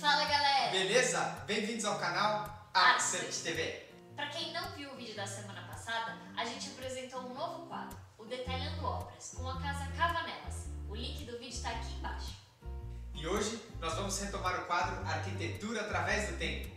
[0.00, 0.70] Fala galera!
[0.70, 1.20] Beleza?
[1.46, 3.86] Bem-vindos ao canal Accent TV.
[4.14, 7.96] Para quem não viu o vídeo da semana passada, a gente apresentou um novo quadro,
[8.16, 10.68] o Detalhando Obras, com a casa Cavanelas.
[10.88, 12.36] O link do vídeo está aqui embaixo.
[13.14, 16.74] E hoje nós vamos retomar o quadro Arquitetura através do Tempo.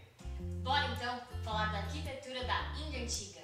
[0.63, 3.38] Bora então falar da arquitetura da Índia Antiga.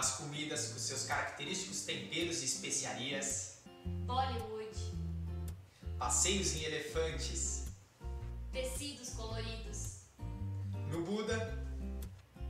[0.00, 3.58] Nas comidas com seus característicos temperos e especiarias,
[4.06, 4.74] Bollywood,
[5.98, 7.66] passeios em elefantes,
[8.50, 10.04] tecidos coloridos,
[10.90, 11.62] no Buda,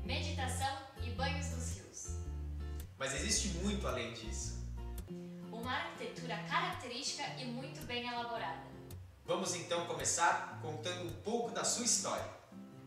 [0.05, 2.19] meditação e banhos nos rios.
[2.97, 4.56] mas existe muito além disso.
[5.50, 8.62] Uma arquitetura característica e muito bem elaborada.
[9.27, 12.30] Vamos então começar contando um pouco da sua história.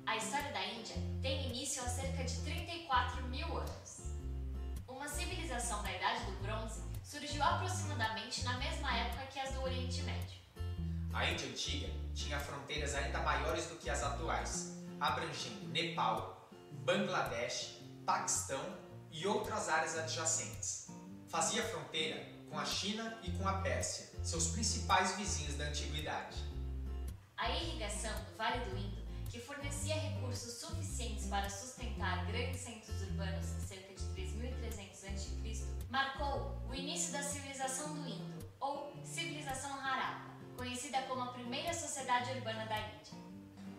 [0.05, 3.92] A história da Índia tem início há cerca de 34 mil anos.
[4.95, 10.03] Uma civilização da Idade do Bronze surgiu aproximadamente na mesma época que as do Oriente
[10.03, 10.37] Médio.
[11.11, 16.47] A Índia Antiga tinha fronteiras ainda maiores do que as atuais, abrangendo Nepal,
[16.85, 18.63] Bangladesh, Paquistão
[19.11, 20.89] e outras áreas adjacentes.
[21.27, 26.37] Fazia fronteira com a China e com a Pérsia, seus principais vizinhos da antiguidade.
[27.35, 29.02] A irrigação do Vale do Indo,
[29.33, 36.75] que fornecia recursos suficientes para sustentar grandes centros urbanos cerca de 3300 a.C., marcou o
[36.75, 42.79] início da civilização do Indo, ou civilização Harappa, conhecida como a primeira sociedade urbana da
[42.79, 43.17] Índia.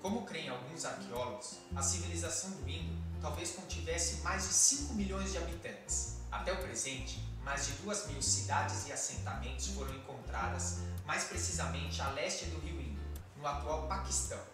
[0.03, 5.39] Como creem alguns arqueólogos, a civilização do Indo talvez contivesse mais de 5 milhões de
[5.39, 6.17] habitantes.
[6.33, 12.09] Até o presente, mais de 2 mil cidades e assentamentos foram encontradas, mais precisamente a
[12.11, 13.01] leste do rio Indo,
[13.37, 14.54] no atual Paquistão.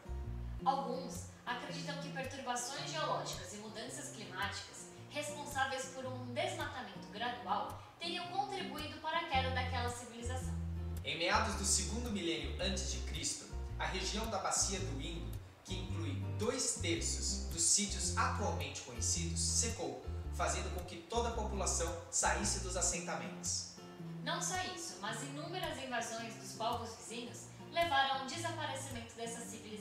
[0.65, 9.00] Alguns acreditam que perturbações geológicas e mudanças climáticas, responsáveis por um desmatamento gradual, teriam contribuído
[9.00, 10.54] para a queda daquela civilização.
[11.03, 13.47] Em meados do segundo milênio antes de Cristo,
[13.78, 15.31] a região da bacia do Indo,
[15.65, 20.04] que inclui dois terços dos sítios atualmente conhecidos, secou,
[20.34, 23.77] fazendo com que toda a população saísse dos assentamentos.
[24.22, 29.80] Não só isso, mas inúmeras invasões dos povos vizinhos levaram ao desaparecimento dessa civilização.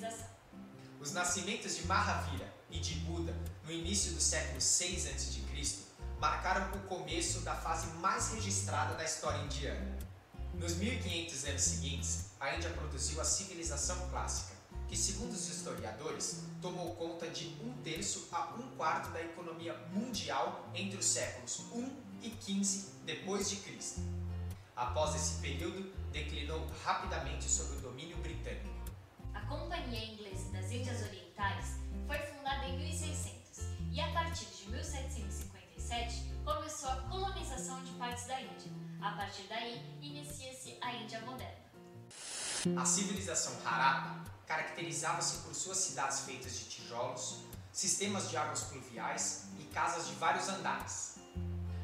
[1.10, 5.80] Os nascimentos de Mahavira e de Buda no início do século 6 a.C.
[6.20, 9.98] marcaram o começo da fase mais registrada da história indiana.
[10.54, 14.54] Nos 1500 anos seguintes, a Índia produziu a civilização clássica,
[14.88, 20.70] que, segundo os historiadores, tomou conta de um terço a um quarto da economia mundial
[20.76, 21.92] entre os séculos 1
[22.22, 24.00] e 15 depois de Cristo.
[24.76, 28.89] Após esse período, declinou rapidamente sob o domínio britânico.
[29.50, 36.92] Companhia Inglesa das Índias Orientais foi fundada em 1600 e, a partir de 1757, começou
[36.92, 38.72] a colonização de partes da Índia.
[39.02, 41.58] A partir daí, inicia-se a Índia moderna.
[42.80, 47.40] A civilização Harappa caracterizava-se por suas cidades feitas de tijolos,
[47.74, 51.16] sistemas de águas pluviais e casas de vários andares.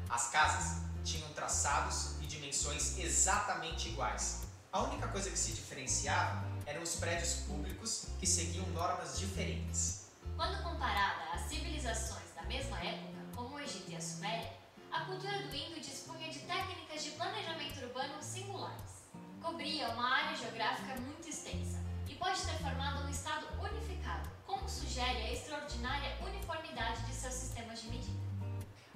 [0.08, 4.42] As casas tinham traçados e dimensões exatamente iguais.
[4.72, 10.10] A única coisa que se diferenciava eram os prédios públicos que seguiam normas diferentes.
[10.34, 14.52] Quando comparada às civilizações da mesma época, como o Egito e a Suméria,
[14.90, 19.06] a cultura do Indo dispunha de técnicas de planejamento urbano singulares.
[19.40, 21.78] Cobria uma área geográfica muito extensa
[22.08, 27.80] e pode ter formado um estado unificado, como sugere a extraordinária uniformidade de seus sistemas
[27.80, 28.26] de medida.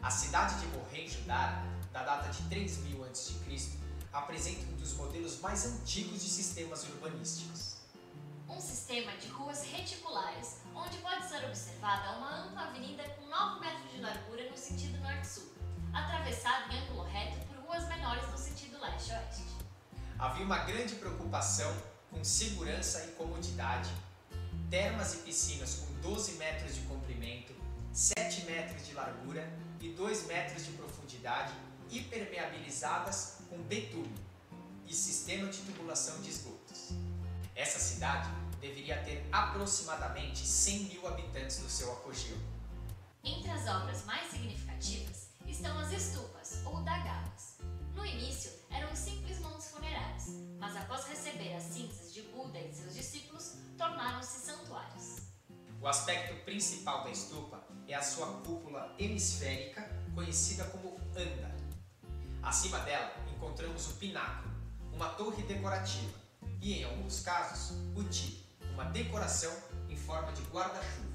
[0.03, 3.35] A cidade de Mohenjo-Daro, da data de 3000 a.C.,
[4.13, 7.77] apresenta um dos modelos mais antigos de sistemas urbanísticos.
[8.49, 13.93] Um sistema de ruas reticulares, onde pode ser observada uma ampla avenida com 9 metros
[13.93, 15.53] de largura no sentido norte-sul,
[15.93, 19.45] atravessada em ângulo reto por ruas menores no sentido leste-oeste.
[20.19, 21.73] Havia uma grande preocupação
[22.11, 23.91] com segurança e comodidade,
[24.69, 27.55] termas e piscinas com 12 metros de comprimento,
[27.93, 29.49] 7 metros de largura
[29.81, 31.53] e 2 metros de profundidade,
[31.91, 34.15] hipermeabilizadas com betume
[34.87, 36.91] e sistema de tubulação de esgotos.
[37.55, 42.37] Essa cidade deveria ter aproximadamente 100 mil habitantes no seu apogeu.
[43.23, 47.59] Entre as obras mais significativas estão as estupas, ou dagalas.
[47.95, 50.27] No início, eram simples montes funerários,
[50.59, 55.17] mas após receber as cinzas de Buda e seus discípulos, tornaram-se santuários.
[55.81, 59.83] O aspecto principal da estupa é a sua cúpula hemisférica,
[60.15, 61.70] conhecida como anda.
[62.43, 64.51] Acima dela encontramos o pináculo,
[64.93, 66.19] uma torre decorativa,
[66.61, 68.43] e em alguns casos, o tipo,
[68.73, 69.55] uma decoração
[69.89, 71.11] em forma de guarda-chuva.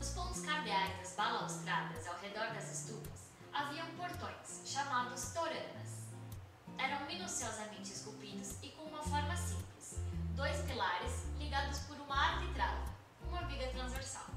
[0.00, 3.20] Os pontos cardeais das balaustradas ao redor das estupas
[3.52, 6.06] haviam portões, chamados toranas.
[6.78, 9.98] Eram minuciosamente esculpidos e com uma forma simples,
[10.34, 12.90] dois pilares ligados por uma arquitrave,
[13.28, 14.31] uma viga transversal.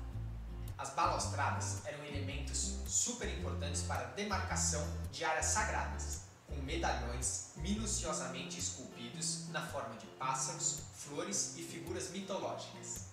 [0.85, 8.59] As balaustradas eram elementos super importantes para a demarcação de áreas sagradas, com medalhões minuciosamente
[8.59, 13.05] esculpidos na forma de pássaros, flores e figuras mitológicas.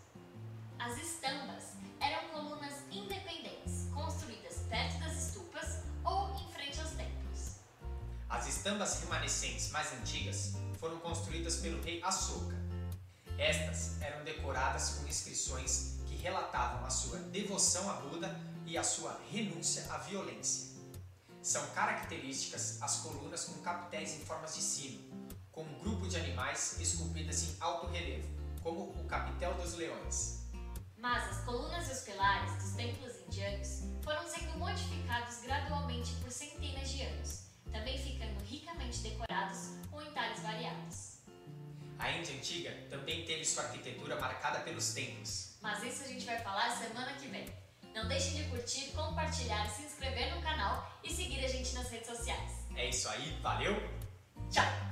[0.78, 1.64] As estambas
[1.98, 7.56] eram colunas independentes, construídas perto das estupas ou em frente aos templos.
[8.28, 12.54] As estambas remanescentes mais antigas foram construídas pelo rei Ashoka.
[13.38, 19.84] Estas eram decoradas com inscrições relatavam a sua devoção a Buda e a sua renúncia
[19.92, 20.80] à violência.
[21.42, 25.02] São características as colunas com capitéis em formas de sino,
[25.50, 28.28] com um grupo de animais esculpidas em alto relevo,
[28.62, 30.44] como o capitel dos leões.
[30.96, 36.88] Mas as colunas e os pilares dos templos indianos foram sendo modificados gradualmente por centenas
[36.88, 41.18] de anos, também ficando ricamente decorados com entalhes variados.
[41.98, 45.41] A Índia antiga também teve sua arquitetura marcada pelos templos.
[45.62, 47.46] Mas isso a gente vai falar semana que vem.
[47.94, 52.08] Não deixem de curtir, compartilhar, se inscrever no canal e seguir a gente nas redes
[52.08, 52.66] sociais.
[52.74, 53.76] É isso aí, valeu!
[54.50, 54.91] Tchau!